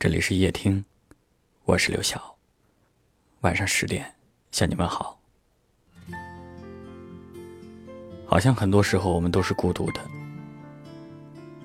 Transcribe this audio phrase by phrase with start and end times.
[0.00, 0.84] 这里是夜听，
[1.64, 2.36] 我是刘晓。
[3.40, 4.14] 晚上十点
[4.52, 5.20] 向你们好。
[8.24, 10.00] 好像很多时候我们都是孤独的，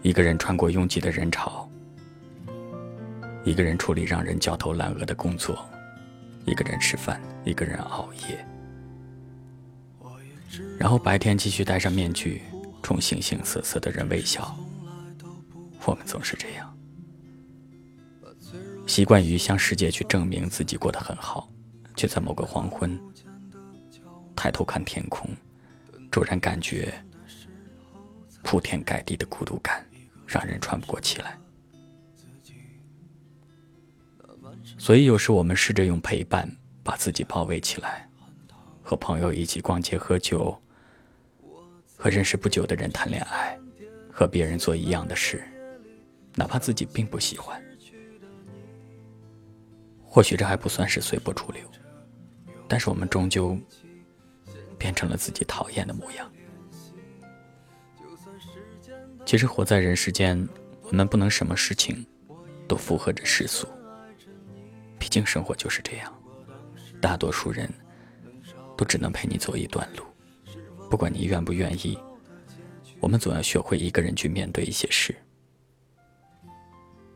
[0.01, 1.69] 一个人穿过拥挤的人潮，
[3.46, 5.63] 一个人处理让人焦头烂额的工作，
[6.47, 8.43] 一个人吃饭，一个人熬夜，
[10.79, 12.41] 然后白天继续戴上面具，
[12.81, 14.57] 冲形形色色的人微笑。
[15.86, 16.72] 我们总是这样。
[18.86, 21.50] 习惯于向世界去证明自己过得很好，
[21.96, 23.00] 却在某个黄昏
[24.36, 25.29] 抬头看天空，
[26.11, 26.93] 骤然感觉
[28.43, 29.86] 铺天盖地的孤独感，
[30.28, 31.37] 让人喘不过气来。
[34.78, 36.50] 所以有时我们试着用陪伴
[36.84, 38.08] 把自己包围起来，
[38.81, 40.56] 和朋友一起逛街喝酒，
[41.95, 43.58] 和认识不久的人谈恋爱，
[44.11, 45.44] 和别人做一样的事，
[46.36, 47.61] 哪怕自己并不喜欢。
[50.13, 51.67] 或许这还不算是随波逐流，
[52.67, 53.58] 但是我们终究
[54.78, 56.31] 变成了自己讨厌的模样。
[59.25, 60.47] 其实活在人世间，
[60.83, 62.05] 我们不能什么事情
[62.67, 63.67] 都符合着世俗，
[65.00, 66.14] 毕竟生活就是这样，
[67.02, 67.67] 大多数人
[68.77, 70.03] 都只能陪你走一段路，
[70.92, 71.98] 不管你愿不愿意，
[73.00, 75.16] 我们总要学会一个人去面对一些事。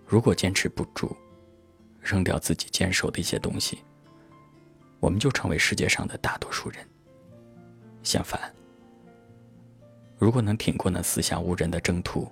[0.04, 1.16] 如果坚持不住，
[2.08, 3.80] 扔掉自己坚守的一些东西，
[5.02, 6.80] 我们就成为世界上的大多数人。
[8.02, 8.40] 相反，
[10.18, 12.32] 如果能挺过那四下无人的征途，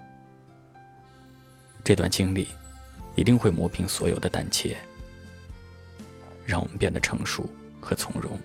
[1.83, 2.47] 这段经历
[3.15, 4.77] 一定会磨平所有的胆怯，
[6.45, 7.45] 让我们变得成熟
[7.81, 8.39] 和从容。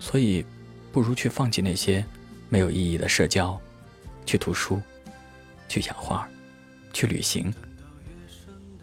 [0.00, 0.44] 所以，
[0.90, 2.04] 不如去放弃那些
[2.48, 3.56] 没有意义的社交，
[4.26, 4.82] 去读书，
[5.68, 6.28] 去养花，
[6.92, 7.54] 去旅行。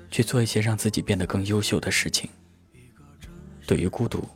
[0.09, 2.29] 去做一些让自己变得更优秀的事情。
[3.67, 4.27] 对于孤独，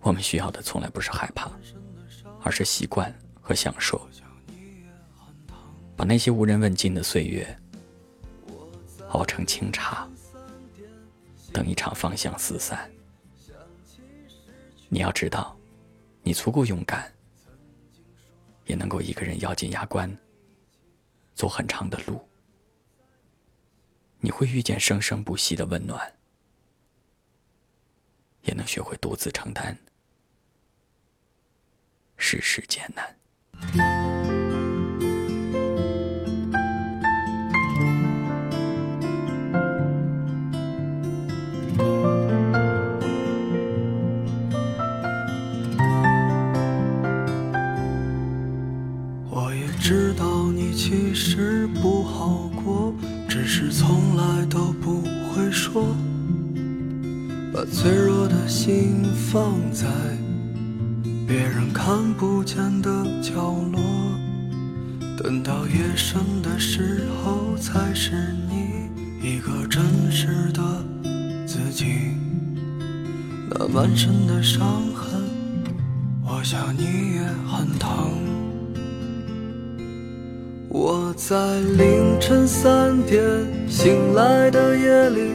[0.00, 1.50] 我们需要的从来不是害怕，
[2.42, 4.00] 而是习惯和享受。
[5.96, 7.56] 把那些无人问津的岁月
[9.10, 10.08] 熬成清茶，
[11.52, 12.90] 等一场芳香四散。
[14.88, 15.56] 你要知道，
[16.22, 17.12] 你足够勇敢，
[18.66, 20.12] 也能够一个人咬紧牙关，
[21.34, 22.20] 走很长的路。
[24.24, 26.14] 你会遇见生生不息的温暖，
[28.44, 29.76] 也能学会独自承担
[32.16, 34.03] 世事艰难。
[57.64, 59.02] 把脆弱的心
[59.32, 59.86] 放在
[61.26, 62.90] 别人看不见的
[63.22, 63.80] 角落。
[65.16, 68.12] 等到夜深的时候，才是
[68.50, 69.82] 你一个真
[70.12, 70.62] 实的
[71.46, 71.86] 自己。
[73.48, 75.22] 那满身的伤痕，
[76.22, 76.82] 我想你
[77.14, 78.10] 也很疼。
[80.68, 83.22] 我在凌晨三点
[83.66, 85.34] 醒来的夜里，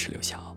[0.00, 0.49] 是刘翔